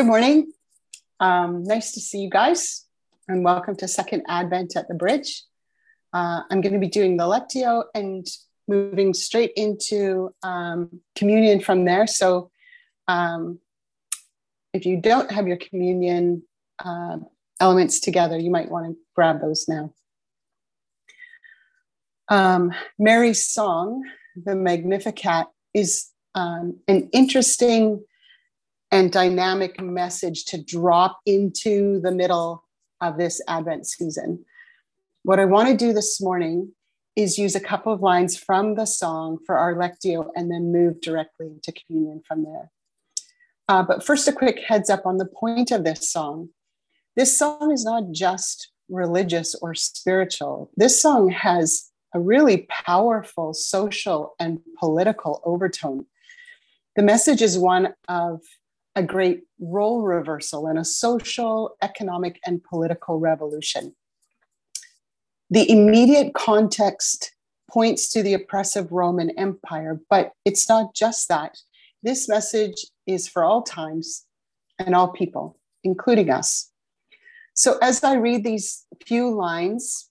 [0.00, 0.54] Good morning.
[1.20, 2.86] Um, nice to see you guys,
[3.28, 5.44] and welcome to Second Advent at the Bridge.
[6.14, 8.26] Uh, I'm going to be doing the Lectio and
[8.66, 12.06] moving straight into um, communion from there.
[12.06, 12.50] So,
[13.08, 13.58] um,
[14.72, 16.44] if you don't have your communion
[16.82, 17.18] uh,
[17.60, 19.92] elements together, you might want to grab those now.
[22.30, 24.02] Um, Mary's song,
[24.34, 28.02] the Magnificat, is um, an interesting
[28.90, 32.64] and dynamic message to drop into the middle
[33.00, 34.44] of this Advent season.
[35.22, 36.72] What I want to do this morning
[37.16, 41.00] is use a couple of lines from the song for our Lectio and then move
[41.00, 42.70] directly into communion from there.
[43.68, 46.48] Uh, but first, a quick heads up on the point of this song.
[47.16, 54.34] This song is not just religious or spiritual, this song has a really powerful social
[54.40, 56.06] and political overtone.
[56.96, 58.40] The message is one of
[58.96, 63.94] a great role reversal and a social, economic, and political revolution.
[65.50, 67.34] The immediate context
[67.70, 71.58] points to the oppressive Roman Empire, but it's not just that.
[72.02, 74.26] This message is for all times
[74.78, 76.70] and all people, including us.
[77.54, 80.08] So, as I read these few lines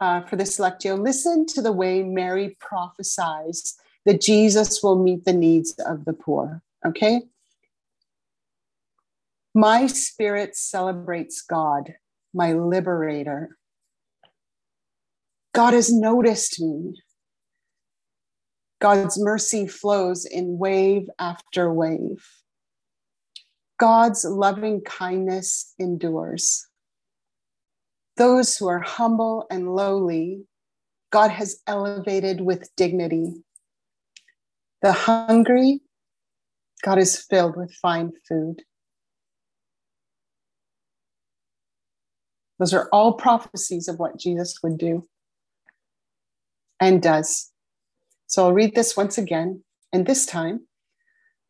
[0.00, 5.32] uh, for this lectio, listen to the way Mary prophesies that Jesus will meet the
[5.32, 6.62] needs of the poor.
[6.86, 7.22] Okay?
[9.56, 11.94] My spirit celebrates God,
[12.34, 13.56] my liberator.
[15.54, 16.94] God has noticed me.
[18.80, 22.26] God's mercy flows in wave after wave.
[23.78, 26.66] God's loving kindness endures.
[28.16, 30.46] Those who are humble and lowly,
[31.12, 33.34] God has elevated with dignity.
[34.82, 35.80] The hungry,
[36.82, 38.62] God is filled with fine food.
[42.64, 45.06] Those are all prophecies of what Jesus would do
[46.80, 47.52] and does.
[48.26, 49.62] So I'll read this once again.
[49.92, 50.66] And this time,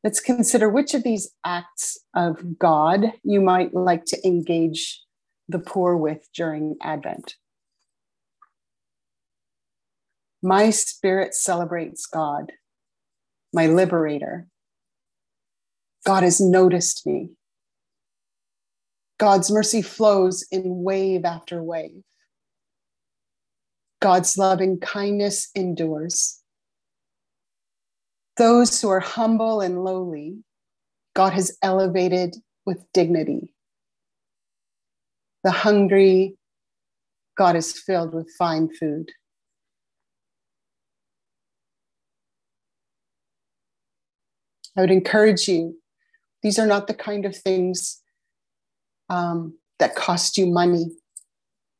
[0.02, 5.04] let's consider which of these acts of God you might like to engage
[5.48, 7.36] the poor with during Advent.
[10.42, 12.50] My spirit celebrates God,
[13.52, 14.48] my liberator.
[16.04, 17.28] God has noticed me.
[19.18, 22.02] God's mercy flows in wave after wave.
[24.00, 26.42] God's loving kindness endures.
[28.36, 30.38] Those who are humble and lowly,
[31.14, 32.36] God has elevated
[32.66, 33.54] with dignity.
[35.44, 36.36] The hungry,
[37.36, 39.12] God is filled with fine food.
[44.76, 45.78] I would encourage you,
[46.42, 48.02] these are not the kind of things
[49.08, 50.86] um, that cost you money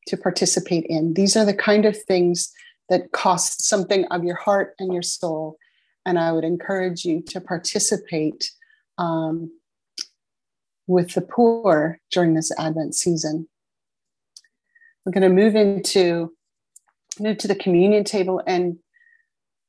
[0.08, 1.14] to participate in.
[1.14, 2.52] These are the kind of things
[2.88, 5.56] that cost something of your heart and your soul.
[6.04, 8.50] And I would encourage you to participate
[8.98, 9.50] um,
[10.86, 13.48] with the poor during this Advent season.
[15.04, 16.32] We're going to move into
[17.20, 18.78] move to the communion table, and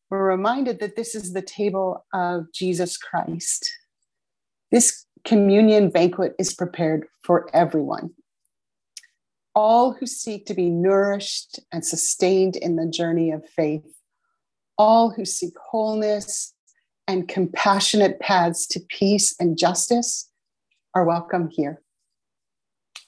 [0.09, 3.69] we're reminded that this is the table of Jesus Christ.
[4.71, 8.11] This communion banquet is prepared for everyone.
[9.55, 13.85] All who seek to be nourished and sustained in the journey of faith,
[14.77, 16.53] all who seek wholeness
[17.07, 20.29] and compassionate paths to peace and justice
[20.93, 21.81] are welcome here.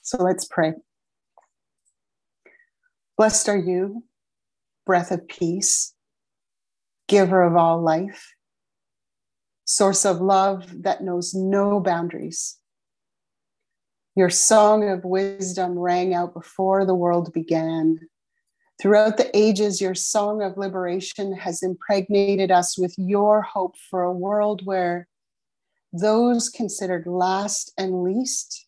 [0.02, 0.74] So let's pray.
[3.18, 4.04] Blessed are you,
[4.86, 5.94] breath of peace,
[7.08, 8.34] giver of all life
[9.68, 12.58] source of love that knows no boundaries.
[14.16, 18.00] Your song of wisdom rang out before the world began.
[18.82, 24.14] Throughout the ages, your song of liberation has impregnated us with your hope for a
[24.14, 25.08] world where
[25.92, 28.68] those considered last and least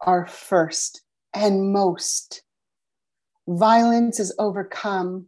[0.00, 1.02] are first
[1.34, 2.42] and most.
[3.46, 5.26] Violence is overcome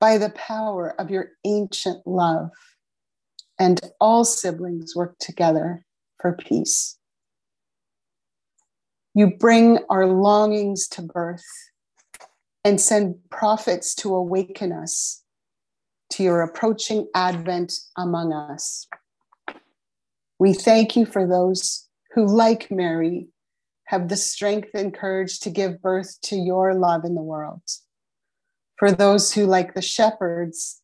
[0.00, 2.50] by the power of your ancient love
[3.60, 5.84] and all siblings work together
[6.18, 6.96] for peace.
[9.14, 11.44] You bring our longings to birth
[12.64, 15.22] and send prophets to awaken us
[16.10, 18.88] to your approaching advent among us.
[20.38, 23.28] We thank you for those who, like Mary,
[23.84, 27.62] have the strength and courage to give birth to your love in the world.
[28.76, 30.79] For those who, like the shepherds,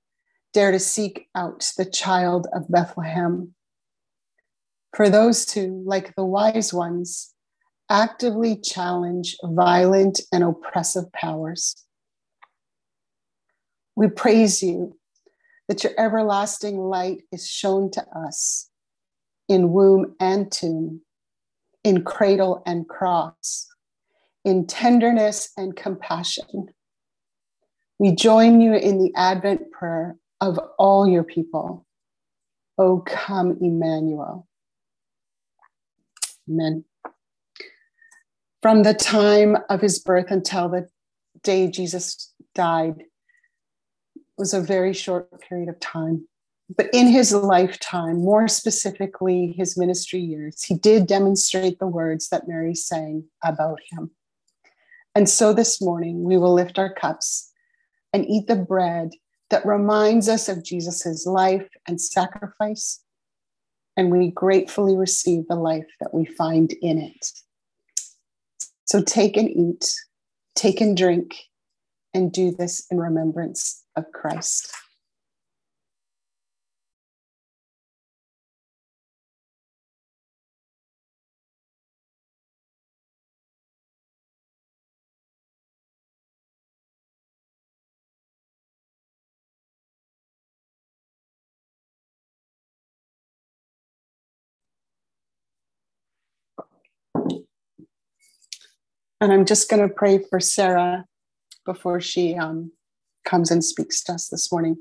[0.56, 3.52] dare to seek out the child of Bethlehem.
[4.94, 7.34] for those who, like the wise ones,
[7.90, 11.84] actively challenge violent and oppressive powers.
[13.96, 14.96] We praise you
[15.68, 18.70] that your everlasting light is shown to us
[19.50, 21.02] in womb and tomb,
[21.84, 23.66] in cradle and cross,
[24.42, 26.68] in tenderness and compassion.
[27.98, 31.86] We join you in the Advent prayer of all your people.
[32.78, 34.46] O come, Emmanuel.
[36.48, 36.84] Amen.
[38.62, 40.88] From the time of his birth until the
[41.42, 43.04] day Jesus died
[44.36, 46.26] was a very short period of time.
[46.76, 52.48] But in his lifetime, more specifically his ministry years, he did demonstrate the words that
[52.48, 54.10] Mary sang about him.
[55.14, 57.52] And so this morning, we will lift our cups
[58.12, 59.12] and eat the bread
[59.50, 63.02] that reminds us of Jesus' life and sacrifice.
[63.96, 67.30] And we gratefully receive the life that we find in it.
[68.84, 69.92] So take and eat,
[70.54, 71.34] take and drink,
[72.14, 74.72] and do this in remembrance of Christ.
[99.20, 101.06] And I'm just going to pray for Sarah
[101.64, 102.72] before she um,
[103.24, 104.76] comes and speaks to us this morning.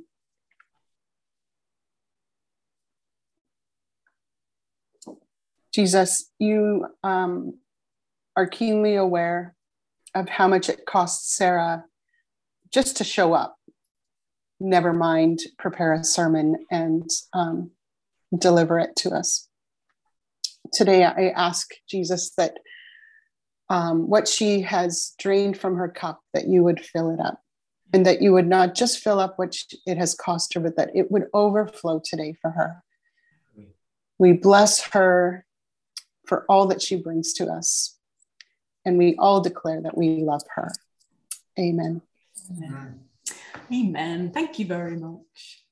[5.74, 7.58] Jesus, you um,
[8.36, 9.56] are keenly aware
[10.14, 11.86] of how much it costs Sarah
[12.74, 13.58] just to show up,
[14.60, 17.72] never mind prepare a sermon and um,
[18.38, 19.48] deliver it to us.
[20.74, 22.58] Today, I ask Jesus that
[23.70, 27.42] um, what she has drained from her cup, that you would fill it up.
[27.94, 30.92] And that you would not just fill up what it has cost her, but that
[30.94, 32.84] it would overflow today for her.
[34.18, 35.46] We bless her
[36.26, 37.98] for all that she brings to us.
[38.84, 40.72] And we all declare that we love her.
[41.58, 42.02] Amen.
[42.52, 43.00] Amen.
[43.74, 44.32] Amen.
[44.32, 45.64] Thank you very much.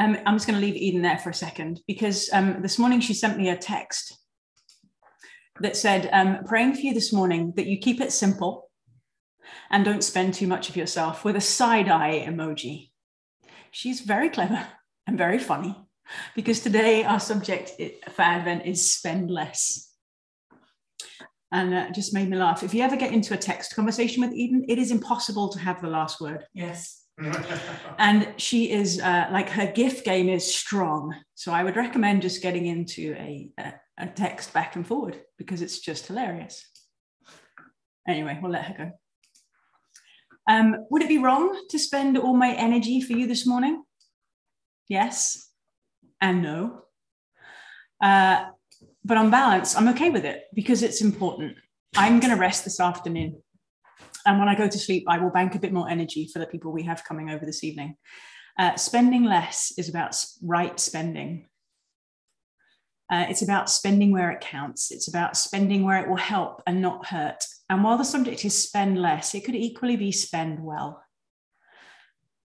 [0.00, 3.00] Um, I'm just going to leave Eden there for a second because um, this morning
[3.00, 4.16] she sent me a text
[5.60, 8.70] that said, um, praying for you this morning that you keep it simple
[9.70, 12.90] and don't spend too much of yourself with a side eye emoji.
[13.70, 14.66] She's very clever
[15.06, 15.76] and very funny
[16.34, 17.72] because today our subject
[18.10, 19.92] for Advent is spend less.
[21.50, 22.62] And uh, just made me laugh.
[22.62, 25.80] If you ever get into a text conversation with Eden, it is impossible to have
[25.80, 26.44] the last word.
[26.52, 27.06] Yes.
[27.98, 31.14] and she is uh, like her GIF game is strong.
[31.34, 35.60] So I would recommend just getting into a, a, a text back and forward because
[35.60, 36.64] it's just hilarious.
[38.06, 38.90] Anyway, we'll let her go.
[40.48, 43.82] Um, would it be wrong to spend all my energy for you this morning?
[44.88, 45.48] Yes
[46.20, 46.82] and no.
[48.02, 48.46] Uh,
[49.04, 51.56] but on balance, I'm okay with it because it's important.
[51.96, 53.42] I'm going to rest this afternoon.
[54.26, 56.46] And when I go to sleep, I will bank a bit more energy for the
[56.46, 57.96] people we have coming over this evening.
[58.58, 61.46] Uh, spending less is about right spending.
[63.10, 64.90] Uh, it's about spending where it counts.
[64.90, 67.44] It's about spending where it will help and not hurt.
[67.70, 71.02] And while the subject is spend less, it could equally be spend well.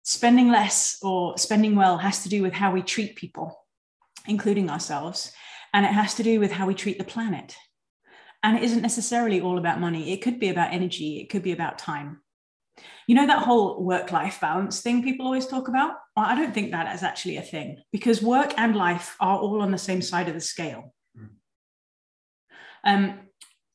[0.02, 3.66] Spending less or spending well has to do with how we treat people,
[4.26, 5.32] including ourselves,
[5.72, 7.54] and it has to do with how we treat the planet.
[8.42, 11.52] And it isn't necessarily all about money, it could be about energy, it could be
[11.52, 12.22] about time.
[13.06, 15.92] You know, that whole work life balance thing people always talk about?
[16.16, 19.62] Well, I don't think that is actually a thing because work and life are all
[19.62, 20.94] on the same side of the scale.
[21.16, 21.28] Mm.
[22.84, 23.18] Um,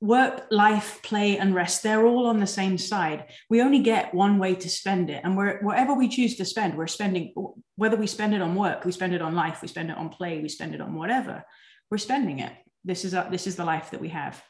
[0.04, 3.26] work, life, play, and rest, they're all on the same side.
[3.50, 5.22] We only get one way to spend it.
[5.24, 7.34] And wherever we choose to spend, we're spending,
[7.78, 10.10] whether we spend it on work, we spend it on life, we spend it on
[10.10, 11.44] play, we spend it on whatever,
[11.90, 12.52] we're spending it.
[12.84, 14.44] This is, a, this is the life that we have.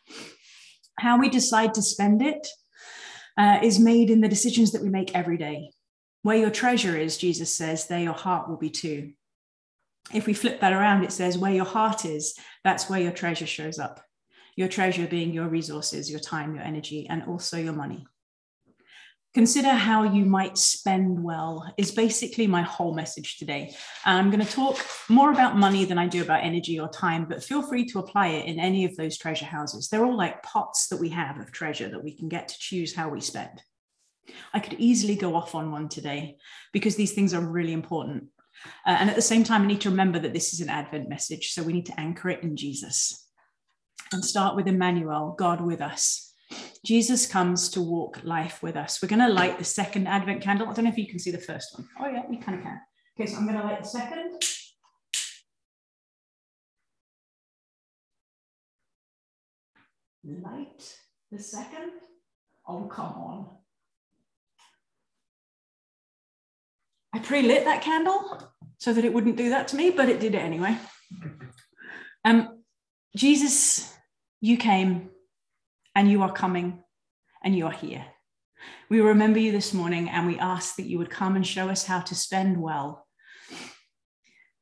[0.99, 2.47] How we decide to spend it
[3.37, 5.71] uh, is made in the decisions that we make every day.
[6.21, 9.13] Where your treasure is, Jesus says, there your heart will be too.
[10.13, 13.47] If we flip that around, it says, where your heart is, that's where your treasure
[13.47, 14.01] shows up.
[14.55, 18.05] Your treasure being your resources, your time, your energy, and also your money.
[19.33, 23.75] Consider how you might spend well, is basically my whole message today.
[24.05, 24.77] I'm going to talk
[25.09, 28.27] more about money than I do about energy or time, but feel free to apply
[28.27, 29.89] it in any of those treasure houses.
[29.89, 32.93] They're all like pots that we have of treasure that we can get to choose
[32.93, 33.63] how we spend.
[34.53, 36.37] I could easily go off on one today
[36.71, 38.25] because these things are really important.
[38.85, 41.09] Uh, and at the same time, I need to remember that this is an Advent
[41.09, 41.53] message.
[41.53, 43.27] So we need to anchor it in Jesus
[44.11, 46.32] and start with Emmanuel, God with us.
[46.85, 49.01] Jesus comes to walk life with us.
[49.01, 50.67] We're going to light the second Advent candle.
[50.67, 51.87] I don't know if you can see the first one.
[51.99, 52.79] Oh, yeah, you kind of can.
[53.19, 54.41] Okay, so I'm going to light the second.
[60.25, 60.97] Light
[61.31, 61.91] the second.
[62.67, 63.47] Oh, come on.
[67.13, 68.41] I pre lit that candle
[68.77, 70.77] so that it wouldn't do that to me, but it did it anyway.
[72.25, 72.63] Um,
[73.15, 73.93] Jesus,
[74.41, 75.09] you came
[75.95, 76.83] and you are coming
[77.43, 78.05] and you are here.
[78.89, 81.85] We remember you this morning and we ask that you would come and show us
[81.85, 83.05] how to spend well,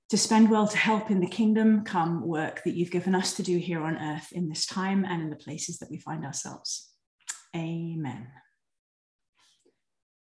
[0.10, 3.44] to spend well to help in the kingdom come work that you've given us to
[3.44, 6.90] do here on earth in this time and in the places that we find ourselves.
[7.56, 8.28] Amen.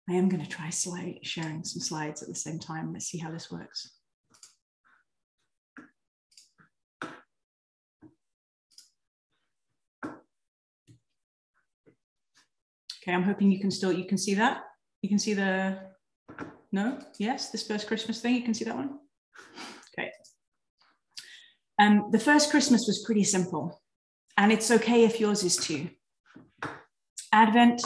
[0.09, 2.93] I am going to try sharing some slides at the same time.
[2.93, 4.00] Let's see how this works.
[13.03, 14.63] Okay, I'm hoping you can still, you can see that?
[15.03, 15.79] You can see the,
[16.73, 16.99] no?
[17.19, 18.99] Yes, this first Christmas thing, you can see that one?
[19.99, 20.11] Okay.
[21.79, 23.81] Um, the first Christmas was pretty simple,
[24.37, 25.89] and it's okay if yours is too.
[27.33, 27.83] Advent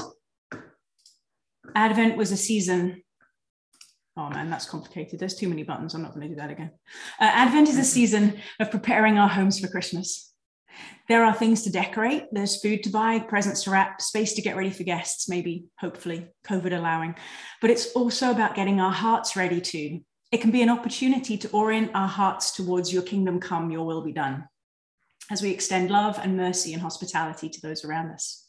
[1.75, 3.02] Advent was a season.
[4.16, 5.18] Oh man, that's complicated.
[5.18, 5.94] There's too many buttons.
[5.94, 6.71] I'm not going to do that again.
[7.21, 10.34] Uh, Advent is a season of preparing our homes for Christmas.
[11.09, 14.57] There are things to decorate, there's food to buy, presents to wrap, space to get
[14.57, 17.14] ready for guests, maybe, hopefully, COVID allowing.
[17.61, 20.00] But it's also about getting our hearts ready too.
[20.33, 24.02] It can be an opportunity to orient our hearts towards your kingdom come, your will
[24.02, 24.49] be done,
[25.31, 28.49] as we extend love and mercy and hospitality to those around us.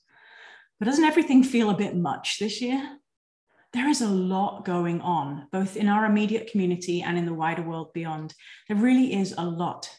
[0.80, 3.00] But doesn't everything feel a bit much this year?
[3.76, 7.62] there is a lot going on, both in our immediate community and in the wider
[7.62, 8.34] world beyond.
[8.70, 9.90] There really is a lot.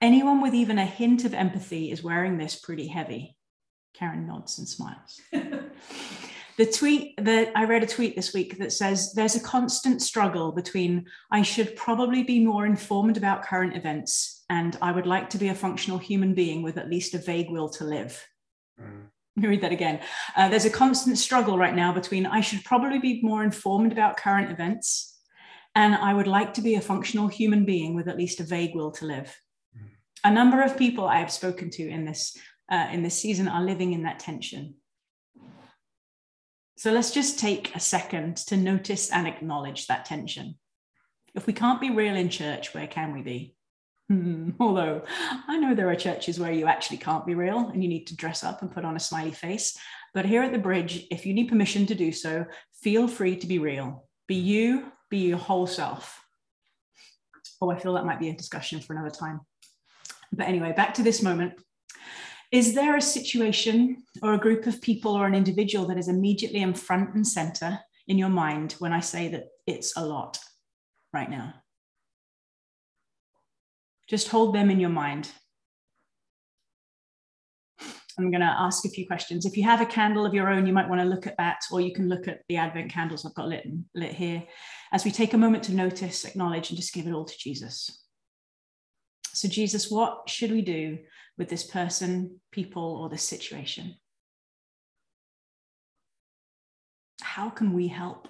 [0.00, 3.36] Anyone with even a hint of empathy is wearing this pretty heavy.
[3.92, 5.20] Karen nods and smiles.
[6.56, 10.52] the tweet that I read a tweet this week that says there's a constant struggle
[10.52, 15.38] between I should probably be more informed about current events and I would like to
[15.38, 18.26] be a functional human being with at least a vague will to live.
[18.80, 19.04] Mm.
[19.36, 20.00] Let me read that again.
[20.34, 24.16] Uh, there's a constant struggle right now between I should probably be more informed about
[24.16, 25.18] current events
[25.74, 28.74] and I would like to be a functional human being with at least a vague
[28.74, 29.36] will to live.
[30.24, 32.36] A number of people I have spoken to in this
[32.70, 34.74] uh, in this season are living in that tension.
[36.76, 40.54] So let's just take a second to notice and acknowledge that tension.
[41.34, 43.54] If we can't be real in church, where can we be?
[44.08, 45.02] Hmm, although
[45.46, 48.16] I know there are churches where you actually can't be real and you need to
[48.16, 49.78] dress up and put on a smiley face.
[50.14, 52.46] But here at the bridge, if you need permission to do so,
[52.82, 54.08] feel free to be real.
[54.26, 56.24] Be you, be your whole self.
[57.60, 59.40] Oh, I feel that might be a discussion for another time.
[60.32, 61.54] But anyway, back to this moment.
[62.52, 66.60] Is there a situation or a group of people or an individual that is immediately
[66.60, 70.38] in front and center in your mind when I say that it's a lot
[71.12, 71.54] right now?
[74.08, 75.30] Just hold them in your mind.
[78.18, 79.46] I'm going to ask a few questions.
[79.46, 81.60] If you have a candle of your own, you might want to look at that,
[81.70, 84.42] or you can look at the Advent candles I've got lit, lit here
[84.92, 87.99] as we take a moment to notice, acknowledge, and just give it all to Jesus.
[89.40, 90.98] So, Jesus, what should we do
[91.38, 93.94] with this person, people, or this situation?
[97.22, 98.28] How can we help?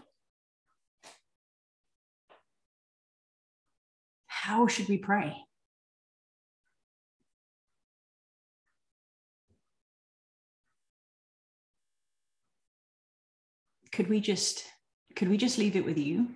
[4.29, 5.35] How should we pray?
[13.91, 14.65] could we just
[15.17, 16.29] could we just leave it with you?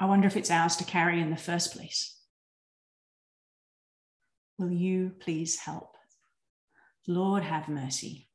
[0.00, 2.15] I wonder if it's ours to carry in the first place.
[4.58, 5.96] Will you please help?
[7.06, 8.28] Lord, have mercy.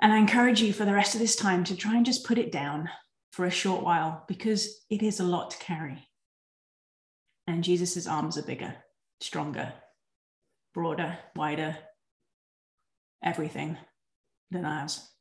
[0.00, 2.38] And I encourage you for the rest of this time to try and just put
[2.38, 2.88] it down
[3.30, 6.08] for a short while because it is a lot to carry.
[7.46, 8.74] And Jesus' arms are bigger,
[9.20, 9.72] stronger,
[10.74, 11.76] broader, wider,
[13.22, 13.78] everything
[14.50, 15.11] than ours.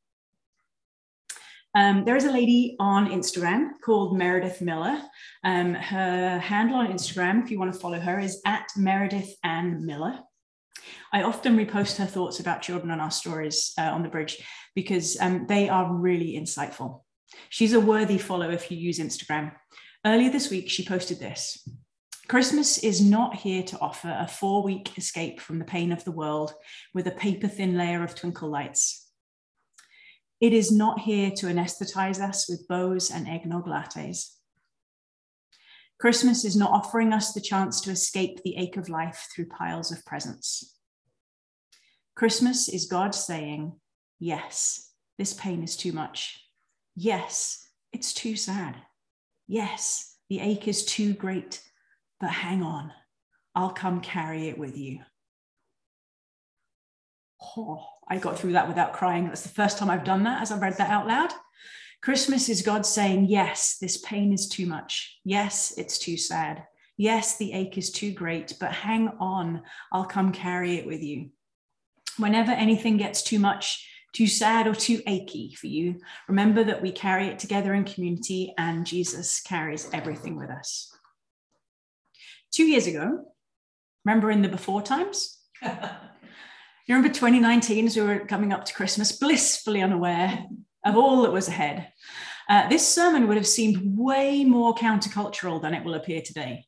[1.74, 5.02] Um, there is a lady on Instagram called Meredith Miller.
[5.44, 9.86] Um, her handle on Instagram, if you want to follow her, is at Meredith Ann
[9.86, 10.20] Miller.
[11.14, 14.44] I often repost her thoughts about children on our stories uh, on the bridge
[14.76, 17.04] because um, they are really insightful.
[17.50, 19.54] She's a worthy follow if you use Instagram.
[20.06, 21.66] Earlier this week, she posted this
[22.28, 26.12] Christmas is not here to offer a four week escape from the pain of the
[26.12, 26.54] world
[26.94, 29.01] with a paper thin layer of twinkle lights.
[30.42, 34.34] It is not here to anesthetize us with bows and eggnog lattes.
[36.00, 39.92] Christmas is not offering us the chance to escape the ache of life through piles
[39.92, 40.76] of presents.
[42.16, 43.74] Christmas is God saying,
[44.20, 46.44] Yes, this pain is too much.
[46.96, 48.76] Yes, it's too sad.
[49.48, 51.62] Yes, the ache is too great,
[52.20, 52.92] but hang on,
[53.54, 55.02] I'll come carry it with you.
[57.58, 59.28] Oh, I got through that without crying.
[59.28, 61.32] That's the first time I've done that as I've read that out loud.
[62.04, 65.18] Christmas is God saying, Yes, this pain is too much.
[65.24, 66.66] Yes, it's too sad.
[66.98, 69.64] Yes, the ache is too great, but hang on,
[69.94, 71.30] I'll come carry it with you.
[72.18, 76.92] Whenever anything gets too much, too sad, or too achy for you, remember that we
[76.92, 80.94] carry it together in community and Jesus carries everything with us.
[82.52, 83.24] Two years ago,
[84.04, 85.40] remember in the before times?
[86.92, 90.46] You remember 2019 as we were coming up to Christmas, blissfully unaware
[90.86, 91.88] of all that was ahead.
[92.50, 96.66] Uh, this sermon would have seemed way more countercultural than it will appear today.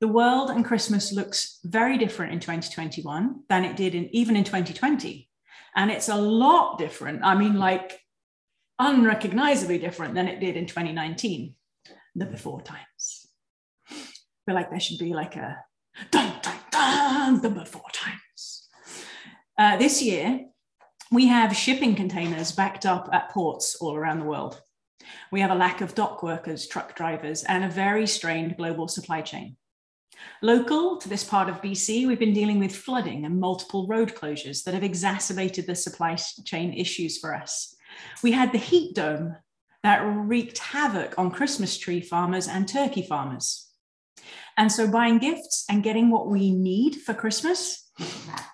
[0.00, 4.42] The world and Christmas looks very different in 2021 than it did in even in
[4.42, 5.30] 2020.
[5.76, 7.20] And it's a lot different.
[7.22, 8.00] I mean, like
[8.80, 11.54] unrecognizably different than it did in 2019,
[12.16, 13.28] the before times.
[13.88, 13.94] I
[14.44, 15.58] feel like there should be like a
[16.10, 18.18] dun dun dun, the before times.
[19.56, 20.46] Uh, this year,
[21.12, 24.60] we have shipping containers backed up at ports all around the world.
[25.30, 29.20] We have a lack of dock workers, truck drivers, and a very strained global supply
[29.20, 29.56] chain.
[30.42, 34.64] Local to this part of BC, we've been dealing with flooding and multiple road closures
[34.64, 37.76] that have exacerbated the supply chain issues for us.
[38.22, 39.36] We had the heat dome
[39.84, 43.63] that wreaked havoc on Christmas tree farmers and turkey farmers.
[44.56, 47.90] And so buying gifts and getting what we need for Christmas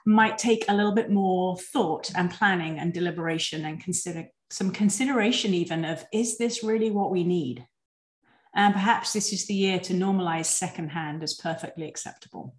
[0.07, 5.55] might take a little bit more thought and planning and deliberation and consider some consideration
[5.55, 7.67] even of is this really what we need?
[8.55, 12.57] And perhaps this is the year to normalize secondhand as perfectly acceptable.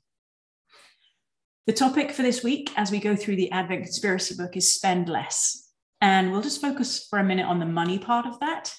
[1.68, 5.10] The topic for this week, as we go through the Advent Conspiracy book, is spend
[5.10, 5.70] less.
[6.00, 8.74] And we'll just focus for a minute on the money part of that.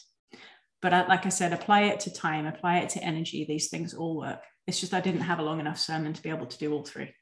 [0.82, 3.44] But uh, like I said, apply it to time, apply it to energy.
[3.44, 4.42] These things all work.
[4.66, 6.84] It's just I didn't have a long enough sermon to be able to do all
[6.84, 7.14] three.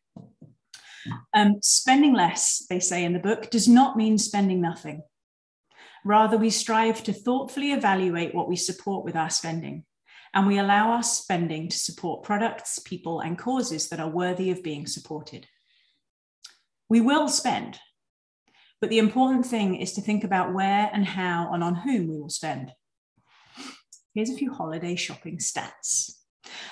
[1.34, 5.02] Um, spending less, they say in the book, does not mean spending nothing.
[6.04, 9.84] Rather, we strive to thoughtfully evaluate what we support with our spending,
[10.34, 14.62] and we allow our spending to support products, people, and causes that are worthy of
[14.62, 15.46] being supported.
[16.88, 17.78] We will spend,
[18.80, 22.18] but the important thing is to think about where and how and on whom we
[22.18, 22.72] will spend.
[24.12, 26.16] Here's a few holiday shopping stats.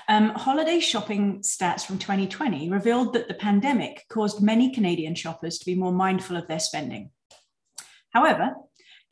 [0.08, 5.64] Um, holiday shopping stats from 2020 revealed that the pandemic caused many Canadian shoppers to
[5.64, 7.10] be more mindful of their spending.
[8.10, 8.54] However,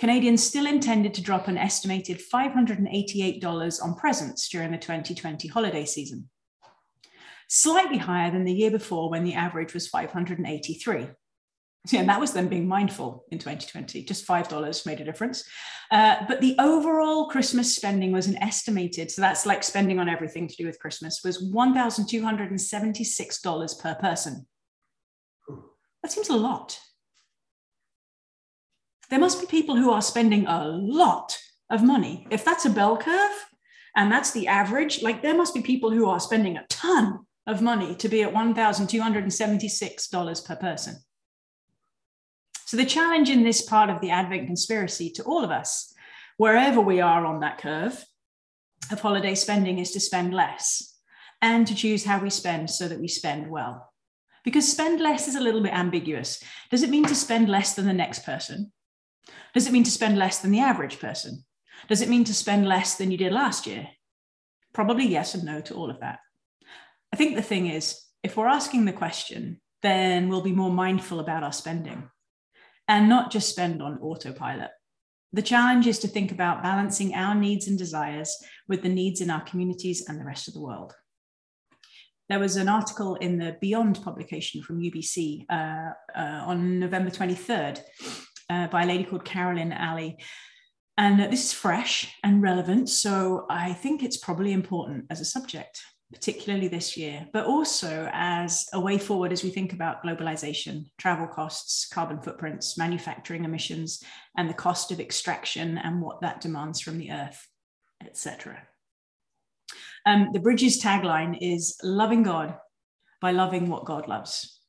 [0.00, 6.28] Canadians still intended to drop an estimated $588 on presents during the 2020 holiday season,
[7.48, 11.10] slightly higher than the year before when the average was 583.
[11.90, 14.02] Yeah, and that was them being mindful in 2020.
[14.04, 15.44] Just $5 made a difference.
[15.90, 20.48] Uh, but the overall Christmas spending was an estimated, so that's like spending on everything
[20.48, 24.46] to do with Christmas, was $1,276 per person.
[26.02, 26.80] That seems a lot.
[29.08, 31.38] There must be people who are spending a lot
[31.70, 32.26] of money.
[32.30, 33.46] If that's a bell curve
[33.94, 37.62] and that's the average, like there must be people who are spending a ton of
[37.62, 40.96] money to be at $1,276 per person.
[42.66, 45.94] So, the challenge in this part of the Advent conspiracy to all of us,
[46.36, 48.04] wherever we are on that curve
[48.90, 50.98] of holiday spending, is to spend less
[51.40, 53.92] and to choose how we spend so that we spend well.
[54.42, 56.42] Because spend less is a little bit ambiguous.
[56.68, 58.72] Does it mean to spend less than the next person?
[59.54, 61.44] Does it mean to spend less than the average person?
[61.88, 63.90] Does it mean to spend less than you did last year?
[64.72, 66.18] Probably yes and no to all of that.
[67.12, 71.20] I think the thing is, if we're asking the question, then we'll be more mindful
[71.20, 72.10] about our spending
[72.88, 74.70] and not just spend on autopilot.
[75.32, 78.34] The challenge is to think about balancing our needs and desires
[78.68, 80.94] with the needs in our communities and the rest of the world.
[82.28, 87.80] There was an article in the Beyond publication from UBC uh, uh, on November 23rd
[88.50, 90.16] uh, by a lady called Carolyn Alley.
[90.96, 95.80] And this is fresh and relevant, so I think it's probably important as a subject
[96.12, 101.26] particularly this year, but also as a way forward as we think about globalization, travel
[101.26, 104.02] costs, carbon footprints, manufacturing emissions,
[104.36, 107.48] and the cost of extraction and what that demands from the earth,
[108.04, 108.62] etc.
[110.06, 112.56] Um, the Bridges tagline is loving God
[113.20, 114.60] by loving what God loves.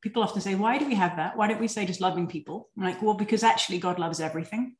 [0.00, 1.36] people often say, why do we have that?
[1.36, 2.68] Why don't we say just loving people?
[2.76, 4.76] I'm like, well, because actually God loves everything.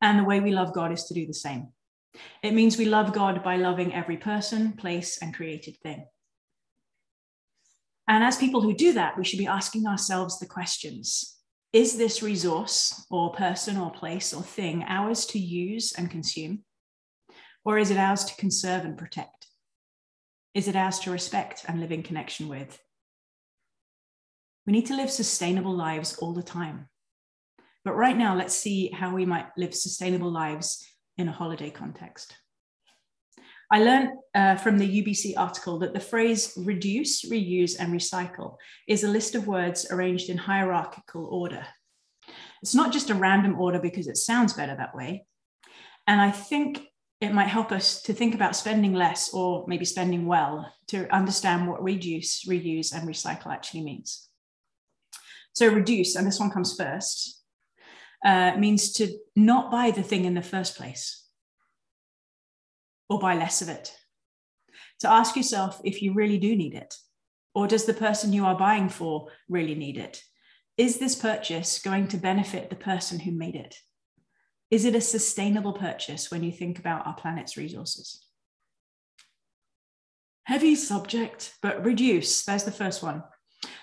[0.00, 1.68] And the way we love God is to do the same.
[2.42, 6.06] It means we love God by loving every person, place, and created thing.
[8.06, 11.38] And as people who do that, we should be asking ourselves the questions
[11.72, 16.64] Is this resource or person or place or thing ours to use and consume?
[17.64, 19.46] Or is it ours to conserve and protect?
[20.52, 22.78] Is it ours to respect and live in connection with?
[24.66, 26.88] We need to live sustainable lives all the time.
[27.84, 30.86] But right now, let's see how we might live sustainable lives
[31.18, 32.36] in a holiday context.
[33.70, 39.04] I learned uh, from the UBC article that the phrase reduce, reuse, and recycle is
[39.04, 41.66] a list of words arranged in hierarchical order.
[42.62, 45.26] It's not just a random order because it sounds better that way.
[46.06, 46.86] And I think
[47.20, 51.66] it might help us to think about spending less or maybe spending well to understand
[51.66, 54.28] what reduce, reuse, and recycle actually means.
[55.54, 57.43] So, reduce, and this one comes first,
[58.24, 61.26] uh, means to not buy the thing in the first place
[63.08, 63.94] or buy less of it.
[65.00, 66.94] To ask yourself if you really do need it,
[67.54, 70.22] or does the person you are buying for really need it?
[70.76, 73.76] Is this purchase going to benefit the person who made it?
[74.70, 78.26] Is it a sustainable purchase when you think about our planet's resources?
[80.44, 82.44] Heavy subject, but reduce.
[82.44, 83.22] There's the first one.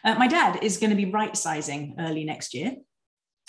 [0.03, 2.75] Uh, my dad is going to be right sizing early next year.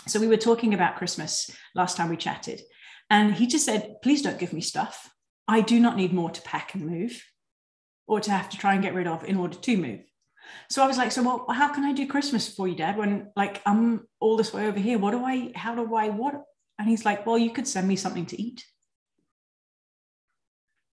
[0.07, 2.62] So we were talking about Christmas last time we chatted.
[3.09, 5.11] And he just said, please don't give me stuff.
[5.47, 7.23] I do not need more to pack and move
[8.07, 10.01] or to have to try and get rid of in order to move.
[10.71, 12.97] So I was like, so well, how can I do Christmas for you, Dad?
[12.97, 16.43] When like I'm all this way over here, what do I, how do I, what?
[16.79, 18.65] And he's like, well, you could send me something to eat.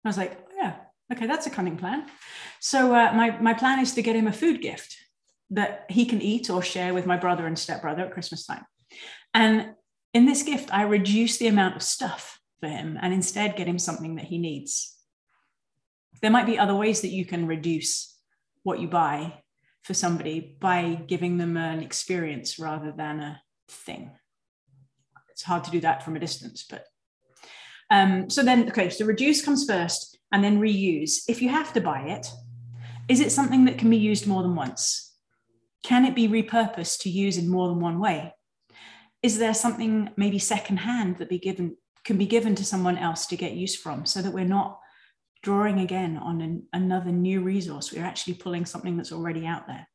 [0.03, 0.75] I was like, yeah,
[1.11, 2.05] okay, that's a cunning plan.
[2.59, 4.97] So uh, my, my plan is to get him a food gift
[5.51, 8.65] that he can eat or share with my brother and stepbrother at Christmas time.
[9.35, 9.75] And
[10.13, 13.77] in this gift, I reduce the amount of stuff for him and instead get him
[13.77, 14.97] something that he needs.
[16.21, 18.17] There might be other ways that you can reduce
[18.63, 19.43] what you buy
[19.83, 24.11] for somebody by giving them an experience rather than a thing.
[25.31, 26.85] It's hard to do that from a distance, but
[27.91, 31.23] um, so then, okay, so reduce comes first and then reuse.
[31.27, 32.31] If you have to buy it,
[33.09, 35.13] is it something that can be used more than once?
[35.83, 38.33] Can it be repurposed to use in more than one way?
[39.25, 43.35] Is there something maybe secondhand that be given can be given to someone else to
[43.35, 44.79] get use from so that we're not
[45.41, 47.91] drawing again on an, another new resource.
[47.91, 49.87] We're actually pulling something that's already out there.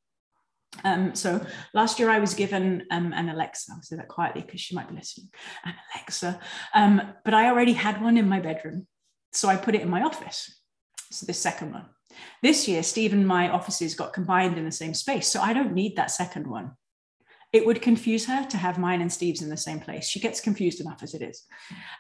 [0.83, 3.71] Um, so last year I was given um, an Alexa.
[3.73, 5.29] I'll say that quietly because she might be listening.
[5.65, 6.41] An Alexa,
[6.75, 8.89] um, but I already had one in my bedroom,
[9.33, 10.63] so I put it in my office.
[11.13, 11.87] So the second one.
[12.43, 15.75] This year, Steve and my offices got combined in the same space, so I don't
[15.75, 16.73] need that second one
[17.53, 20.09] it would confuse her to have mine and Steve's in the same place.
[20.09, 21.45] She gets confused enough as it is.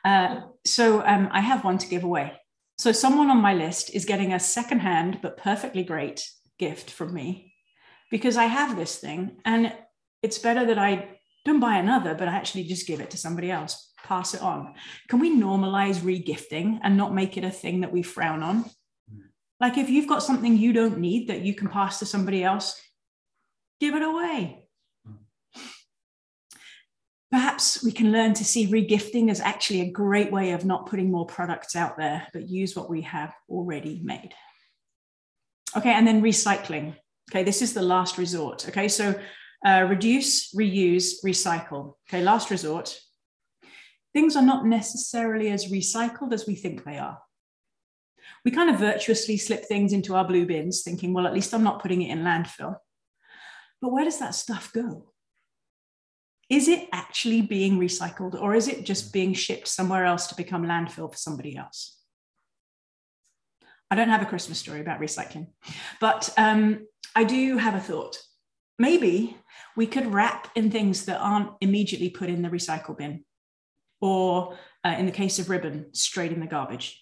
[0.04, 2.32] Uh, so um, I have one to give away.
[2.78, 6.26] So someone on my list is getting a secondhand but perfectly great
[6.58, 7.54] gift from me
[8.10, 9.72] because I have this thing and
[10.22, 11.08] it's better that I
[11.44, 14.74] don't buy another, but I actually just give it to somebody else, pass it on.
[15.08, 18.64] Can we normalize regifting and not make it a thing that we frown on?
[19.58, 22.80] Like if you've got something you don't need that you can pass to somebody else,
[23.80, 24.64] give it away
[27.30, 31.10] perhaps we can learn to see regifting as actually a great way of not putting
[31.10, 34.34] more products out there, but use what we have already made.
[35.76, 36.96] Okay, and then recycling.
[37.30, 38.68] Okay, this is the last resort.
[38.68, 39.14] Okay, so
[39.64, 41.94] uh, reduce, reuse, recycle.
[42.08, 42.98] Okay, last resort.
[44.12, 47.18] Things are not necessarily as recycled as we think they are.
[48.44, 51.62] We kind of virtuously slip things into our blue bins, thinking, well, at least I'm
[51.62, 52.76] not putting it in landfill.
[53.80, 55.09] But where does that stuff go?
[56.50, 60.64] Is it actually being recycled or is it just being shipped somewhere else to become
[60.64, 61.96] landfill for somebody else?
[63.90, 65.48] I don't have a Christmas story about recycling,
[66.00, 68.18] but um, I do have a thought.
[68.78, 69.36] Maybe
[69.76, 73.24] we could wrap in things that aren't immediately put in the recycle bin,
[74.00, 77.00] or uh, in the case of ribbon, straight in the garbage.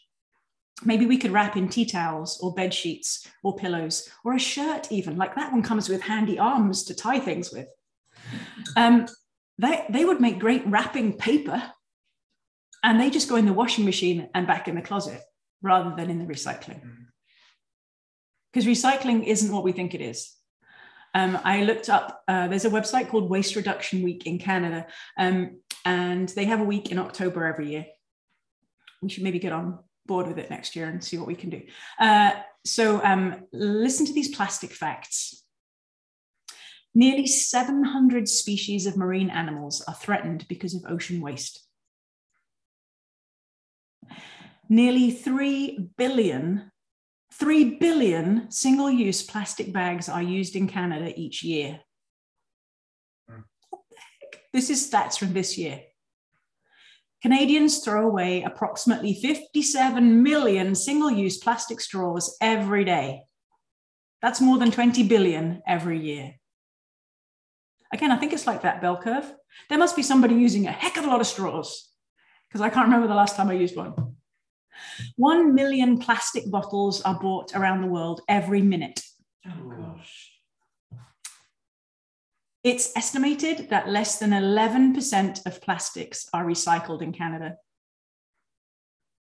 [0.84, 4.90] Maybe we could wrap in tea towels or bed sheets or pillows or a shirt,
[4.90, 7.66] even like that one comes with handy arms to tie things with.
[8.76, 9.06] Um,
[9.58, 11.62] they, they would make great wrapping paper
[12.82, 15.20] and they just go in the washing machine and back in the closet
[15.62, 16.80] rather than in the recycling.
[18.52, 20.32] Because recycling isn't what we think it is.
[21.14, 24.86] Um, I looked up, uh, there's a website called Waste Reduction Week in Canada,
[25.18, 27.86] um, and they have a week in October every year.
[29.02, 31.50] We should maybe get on board with it next year and see what we can
[31.50, 31.62] do.
[31.98, 32.32] Uh,
[32.64, 35.44] so, um, listen to these plastic facts
[36.94, 41.64] Nearly 700 species of marine animals are threatened because of ocean waste.
[44.68, 46.70] Nearly 3 billion,
[47.32, 51.80] 3 billion single use plastic bags are used in Canada each year.
[53.28, 53.40] Hmm.
[53.70, 54.42] What the heck?
[54.52, 55.80] This is stats from this year.
[57.22, 63.22] Canadians throw away approximately 57 million single use plastic straws every day.
[64.22, 66.37] That's more than 20 billion every year.
[67.92, 69.32] Again, I think it's like that bell curve.
[69.68, 71.88] There must be somebody using a heck of a lot of straws
[72.48, 74.16] because I can't remember the last time I used one.
[75.16, 79.02] One million plastic bottles are bought around the world every minute.
[79.46, 80.32] Oh, gosh.
[82.64, 87.56] It's estimated that less than 11% of plastics are recycled in Canada,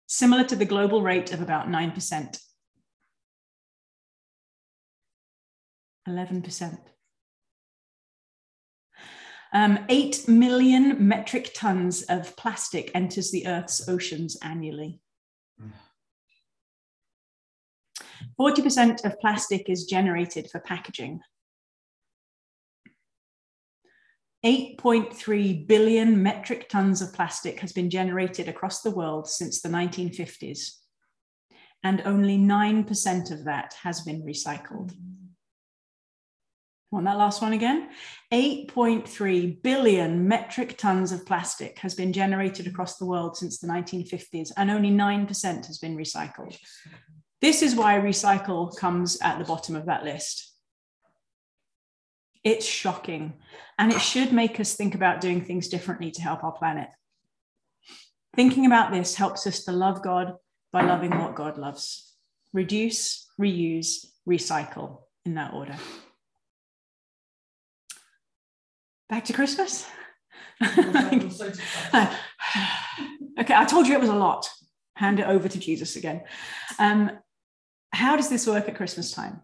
[0.06, 2.38] similar to the global rate of about 9%.
[6.08, 6.78] 11%.
[9.52, 15.00] Um, 8 million metric tons of plastic enters the Earth's oceans annually.
[18.38, 21.20] 40% of plastic is generated for packaging.
[24.44, 30.76] 8.3 billion metric tons of plastic has been generated across the world since the 1950s,
[31.82, 34.94] and only 9% of that has been recycled.
[36.96, 37.90] Want that last one again?
[38.32, 44.50] 8.3 billion metric tons of plastic has been generated across the world since the 1950s,
[44.56, 46.56] and only 9% has been recycled.
[47.42, 50.54] This is why recycle comes at the bottom of that list.
[52.42, 53.34] It's shocking,
[53.78, 56.88] and it should make us think about doing things differently to help our planet.
[58.34, 60.36] Thinking about this helps us to love God
[60.72, 62.14] by loving what God loves.
[62.54, 65.76] Reduce, reuse, recycle in that order.
[69.08, 69.86] Back to Christmas.
[70.62, 71.28] okay,
[73.54, 74.48] I told you it was a lot.
[74.94, 76.22] Hand it over to Jesus again.
[76.78, 77.10] Um,
[77.92, 79.42] how does this work at Christmas time?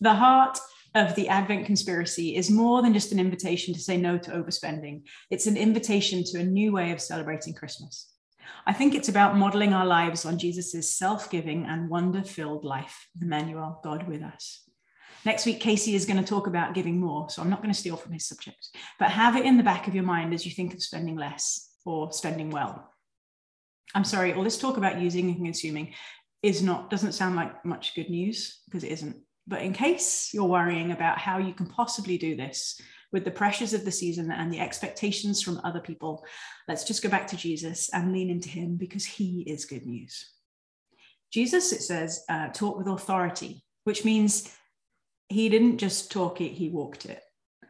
[0.00, 0.58] The heart
[0.94, 5.02] of the Advent conspiracy is more than just an invitation to say no to overspending.
[5.30, 8.12] It's an invitation to a new way of celebrating Christmas.
[8.66, 13.08] I think it's about modeling our lives on Jesus' self giving and wonder filled life,
[13.16, 14.65] the Emmanuel, God with us.
[15.26, 17.28] Next week, Casey is going to talk about giving more.
[17.28, 18.68] So I'm not going to steal from his subject,
[19.00, 21.68] but have it in the back of your mind as you think of spending less
[21.84, 22.88] or spending well.
[23.92, 25.94] I'm sorry, all this talk about using and consuming
[26.44, 29.16] is not, doesn't sound like much good news because it isn't.
[29.48, 32.80] But in case you're worrying about how you can possibly do this
[33.12, 36.24] with the pressures of the season and the expectations from other people,
[36.68, 40.30] let's just go back to Jesus and lean into him because he is good news.
[41.32, 44.56] Jesus, it says, uh, taught with authority, which means
[45.28, 47.22] he didn't just talk it, he walked it.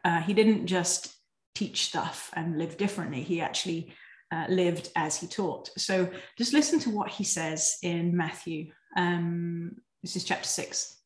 [0.03, 1.13] Uh, he didn't just
[1.55, 3.23] teach stuff and live differently.
[3.23, 3.93] He actually
[4.31, 5.69] uh, lived as he taught.
[5.77, 8.71] So just listen to what he says in Matthew.
[8.95, 10.97] Um, this is chapter six.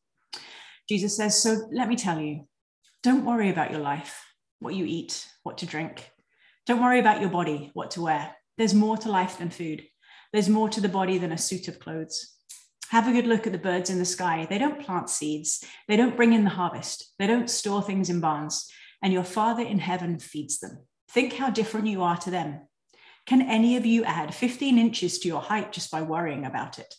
[0.88, 2.46] Jesus says, So let me tell you,
[3.02, 4.24] don't worry about your life,
[4.60, 6.10] what you eat, what to drink.
[6.66, 8.34] Don't worry about your body, what to wear.
[8.58, 9.82] There's more to life than food.
[10.32, 12.36] There's more to the body than a suit of clothes.
[12.92, 14.46] Have a good look at the birds in the sky.
[14.50, 18.20] They don't plant seeds, they don't bring in the harvest, they don't store things in
[18.20, 18.70] barns,
[19.02, 20.84] and your Father in heaven feeds them.
[21.10, 22.68] Think how different you are to them.
[23.24, 26.94] Can any of you add 15 inches to your height just by worrying about it?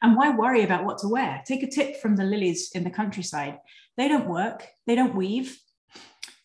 [0.00, 1.42] And why worry about what to wear?
[1.44, 3.58] Take a tip from the lilies in the countryside.
[3.96, 5.58] They don't work, they don't weave.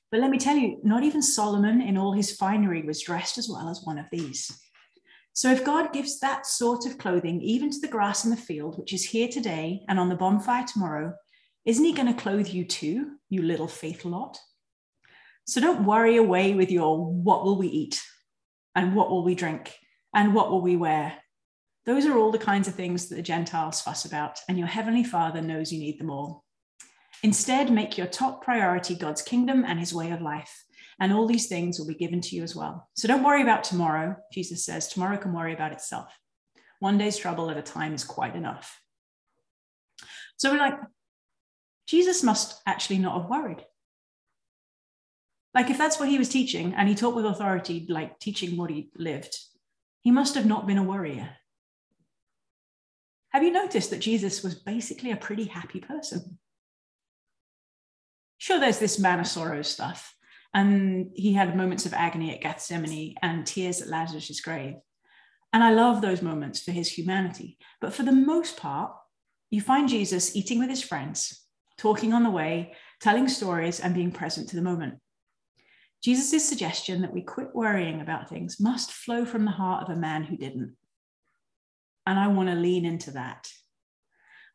[0.09, 3.47] But let me tell you, not even Solomon in all his finery was dressed as
[3.47, 4.59] well as one of these.
[5.33, 8.77] So, if God gives that sort of clothing even to the grass in the field,
[8.77, 11.13] which is here today and on the bonfire tomorrow,
[11.65, 14.37] isn't He going to clothe you too, you little faith lot?
[15.47, 18.01] So, don't worry away with your what will we eat
[18.75, 19.73] and what will we drink
[20.13, 21.13] and what will we wear.
[21.85, 25.03] Those are all the kinds of things that the Gentiles fuss about, and your Heavenly
[25.03, 26.43] Father knows you need them all.
[27.23, 30.65] Instead, make your top priority God's kingdom and His way of life
[31.01, 32.87] and all these things will be given to you as well.
[32.95, 34.15] So don't worry about tomorrow.
[34.31, 36.15] Jesus says, tomorrow can worry about itself.
[36.79, 38.79] One day's trouble at a time is quite enough.
[40.37, 40.79] So we're like,
[41.87, 43.65] Jesus must actually not have worried.
[45.55, 48.69] Like, if that's what he was teaching and he taught with authority, like teaching what
[48.69, 49.35] he lived,
[50.01, 51.29] he must have not been a worrier.
[53.29, 56.37] Have you noticed that Jesus was basically a pretty happy person?
[58.37, 60.15] Sure, there's this man of sorrows stuff,
[60.53, 64.75] and he had moments of agony at Gethsemane and tears at Lazarus' grave.
[65.53, 67.57] And I love those moments for his humanity.
[67.79, 68.93] But for the most part,
[69.49, 71.45] you find Jesus eating with his friends,
[71.77, 74.95] talking on the way, telling stories, and being present to the moment.
[76.03, 79.99] Jesus' suggestion that we quit worrying about things must flow from the heart of a
[79.99, 80.75] man who didn't.
[82.07, 83.47] And I want to lean into that.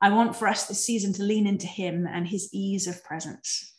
[0.00, 3.75] I want for us this season to lean into him and his ease of presence.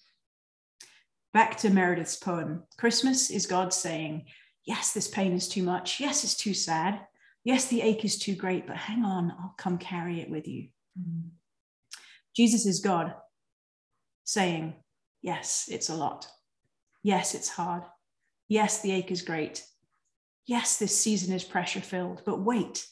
[1.37, 4.25] Back to Meredith's poem Christmas is God saying,
[4.65, 5.99] Yes, this pain is too much.
[5.99, 6.99] Yes, it's too sad.
[7.43, 10.69] Yes, the ache is too great, but hang on, I'll come carry it with you.
[10.99, 11.27] Mm-hmm.
[12.35, 13.13] Jesus is God
[14.23, 14.73] saying,
[15.21, 16.27] Yes, it's a lot.
[17.03, 17.83] Yes, it's hard.
[18.47, 19.63] Yes, the ache is great.
[20.47, 22.83] Yes, this season is pressure filled, but wait,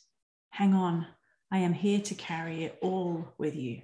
[0.51, 1.07] hang on.
[1.51, 3.81] I am here to carry it all with you.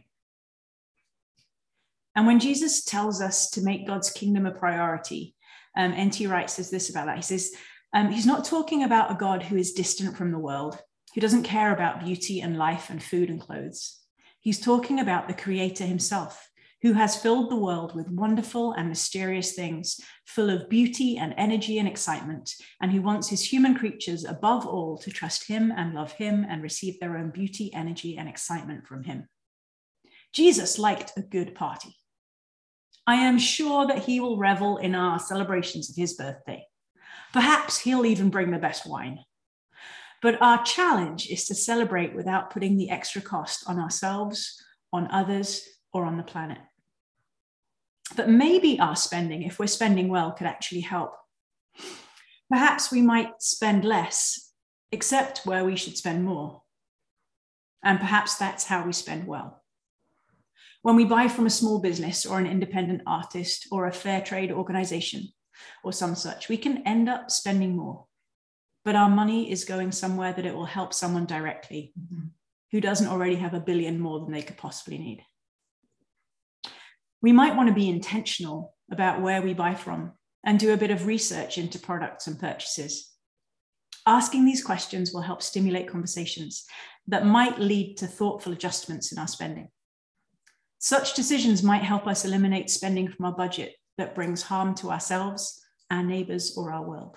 [2.16, 5.36] And when Jesus tells us to make God's kingdom a priority,
[5.78, 6.28] um, N.T.
[6.28, 7.16] Wright says this about that.
[7.16, 7.54] He says,
[7.94, 10.78] um, he's not talking about a God who is distant from the world,
[11.14, 14.00] who doesn't care about beauty and life and food and clothes.
[14.40, 16.50] He's talking about the Creator himself,
[16.82, 21.78] who has filled the world with wonderful and mysterious things, full of beauty and energy
[21.78, 26.14] and excitement, and who wants his human creatures above all to trust him and love
[26.14, 29.28] him and receive their own beauty, energy, and excitement from him.
[30.34, 31.96] Jesus liked a good party.
[33.12, 36.66] I am sure that he will revel in our celebrations of his birthday.
[37.34, 39.20] Perhaps he'll even bring the best wine.
[40.22, 45.62] But our challenge is to celebrate without putting the extra cost on ourselves, on others,
[45.92, 46.60] or on the planet.
[48.16, 51.12] But maybe our spending, if we're spending well, could actually help.
[52.50, 54.54] Perhaps we might spend less,
[54.94, 56.62] except where we should spend more.
[57.84, 59.61] And perhaps that's how we spend well.
[60.84, 64.52] When we buy from a small business or an independent artist or a fair trade
[64.52, 65.28] organization
[65.84, 68.06] or some such, we can end up spending more.
[68.84, 72.28] But our money is going somewhere that it will help someone directly mm-hmm.
[72.72, 75.24] who doesn't already have a billion more than they could possibly need.
[77.22, 80.14] We might want to be intentional about where we buy from
[80.44, 83.12] and do a bit of research into products and purchases.
[84.08, 86.66] Asking these questions will help stimulate conversations
[87.08, 89.70] that might lead to thoughtful adjustments in our spending.
[90.82, 95.64] Such decisions might help us eliminate spending from our budget that brings harm to ourselves,
[95.90, 97.16] our neighbors, or our world.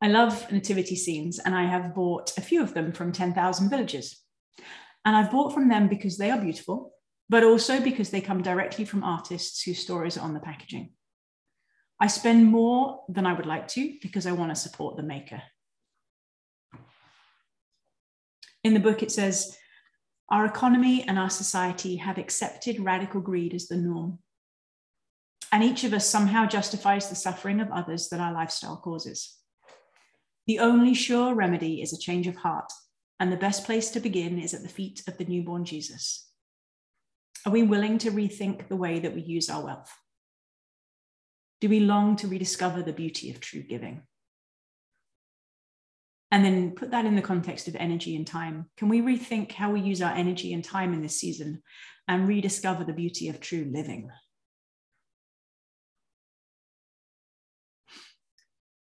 [0.00, 4.18] I love nativity scenes, and I have bought a few of them from 10,000 villages.
[5.04, 6.94] And I've bought from them because they are beautiful
[7.28, 10.92] but also because they come directly from artists whose stories are on the packaging.
[12.00, 15.42] I spend more than I would like to because I want to support the maker.
[18.64, 19.56] In the book, it says,
[20.30, 24.18] Our economy and our society have accepted radical greed as the norm.
[25.50, 29.38] And each of us somehow justifies the suffering of others that our lifestyle causes.
[30.46, 32.70] The only sure remedy is a change of heart,
[33.18, 36.30] and the best place to begin is at the feet of the newborn Jesus.
[37.46, 39.94] Are we willing to rethink the way that we use our wealth?
[41.60, 44.02] Do we long to rediscover the beauty of true giving?
[46.30, 48.66] And then put that in the context of energy and time.
[48.76, 51.62] Can we rethink how we use our energy and time in this season
[52.06, 54.10] and rediscover the beauty of true living?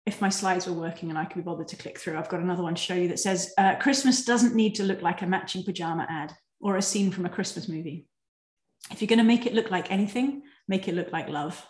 [0.07, 2.41] if my slides were working and I could be bothered to click through, I've got
[2.41, 5.27] another one to show you that says uh, Christmas doesn't need to look like a
[5.27, 8.07] matching pajama ad or a scene from a Christmas movie
[8.89, 11.63] if you're going to make it look like anything, make it look like love.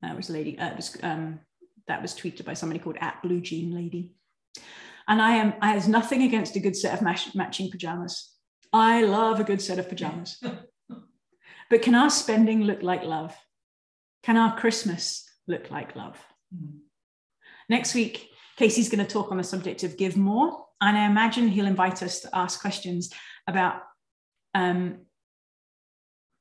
[0.00, 0.58] That was a lady.
[0.58, 1.40] Uh, was, um,
[1.88, 4.12] that was tweeted by somebody called at Blue Jean Lady.
[5.08, 5.54] And I am.
[5.60, 8.32] I has nothing against a good set of match, matching pajamas.
[8.72, 10.42] I love a good set of pajamas.
[11.70, 13.36] but can our spending look like love?
[14.22, 16.18] Can our Christmas look like love?
[16.54, 16.78] Mm.
[17.68, 20.66] Next week, Casey's going to talk on the subject of give more.
[20.80, 23.10] And I imagine he'll invite us to ask questions
[23.46, 23.82] about
[24.54, 24.98] um,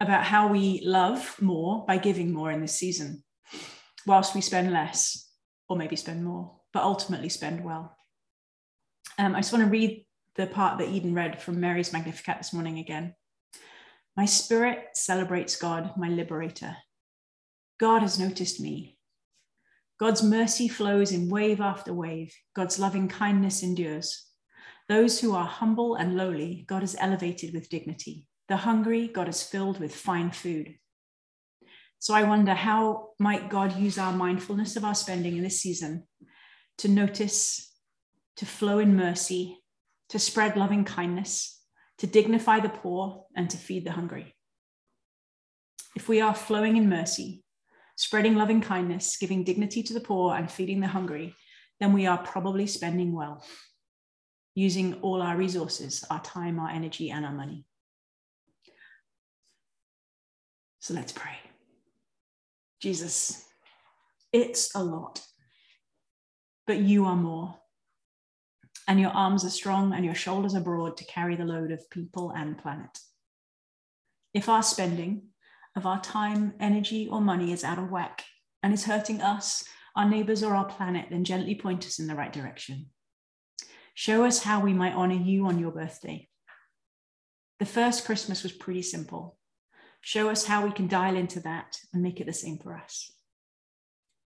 [0.02, 3.24] about how we love more by giving more in this season,
[4.08, 5.31] whilst we spend less,
[5.72, 7.96] or maybe spend more, but ultimately spend well.
[9.18, 10.06] Um, I just want to read
[10.36, 13.16] the part that Eden read from Mary's Magnificat this morning again.
[14.18, 16.76] My spirit celebrates God, my liberator.
[17.80, 18.98] God has noticed me.
[19.98, 22.36] God's mercy flows in wave after wave.
[22.54, 24.28] God's loving kindness endures.
[24.90, 28.26] Those who are humble and lowly, God has elevated with dignity.
[28.50, 30.76] The hungry, God has filled with fine food.
[32.02, 36.08] So I wonder how might God use our mindfulness of our spending in this season
[36.80, 37.72] to notice,
[38.38, 39.60] to flow in mercy,
[40.10, 41.62] to spread loving kindness,
[42.00, 44.34] to dignify the poor, and to feed the hungry.
[45.96, 47.44] If we are flowing in mercy,
[47.98, 51.36] spreading loving kindness, giving dignity to the poor, and feeding the hungry,
[51.80, 53.46] then we are probably spending well
[54.56, 57.64] using all our resources, our time, our energy, and our money.
[60.80, 61.38] So let's pray.
[62.82, 63.46] Jesus,
[64.34, 65.22] it's a lot,
[66.66, 67.56] but you are more.
[68.88, 71.90] And your arms are strong and your shoulders are broad to carry the load of
[71.92, 72.98] people and planet.
[74.34, 75.28] If our spending
[75.76, 78.24] of our time, energy, or money is out of whack
[78.64, 79.64] and is hurting us,
[79.96, 82.88] our neighbors, or our planet, then gently point us in the right direction.
[83.94, 86.28] Show us how we might honor you on your birthday.
[87.60, 89.38] The first Christmas was pretty simple.
[90.02, 93.12] Show us how we can dial into that and make it the same for us.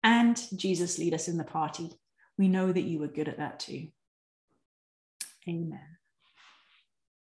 [0.02, 1.90] And Jesus, lead us in the party.
[2.36, 3.88] We know that you were good at that too.
[5.48, 5.80] Amen.